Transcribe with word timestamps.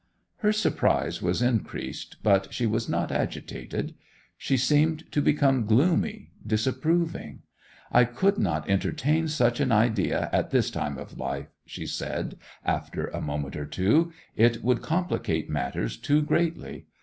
Her 0.37 0.51
surprise 0.51 1.21
was 1.21 1.43
increased, 1.43 2.15
but 2.23 2.51
she 2.51 2.65
was 2.65 2.89
not 2.89 3.11
agitated. 3.11 3.93
She 4.35 4.57
seemed 4.57 5.03
to 5.11 5.21
become 5.21 5.67
gloomy, 5.67 6.31
disapproving. 6.43 7.43
'I 7.91 8.05
could 8.05 8.39
not 8.39 8.67
entertain 8.67 9.27
such 9.27 9.59
an 9.59 9.71
idea 9.71 10.27
at 10.33 10.49
this 10.49 10.71
time 10.71 10.97
of 10.97 11.19
life,' 11.19 11.53
she 11.67 11.85
said 11.85 12.39
after 12.65 13.09
a 13.09 13.21
moment 13.21 13.55
or 13.55 13.67
two. 13.67 14.11
'It 14.35 14.63
would 14.63 14.81
complicate 14.81 15.51
matters 15.51 15.97
too 15.97 16.23
greatly. 16.23 16.87